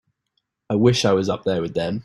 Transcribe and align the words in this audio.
I 0.69 0.73
wish 0.75 1.05
I 1.05 1.13
was 1.13 1.29
up 1.29 1.43
there 1.43 1.61
with 1.61 1.75
them. 1.75 1.99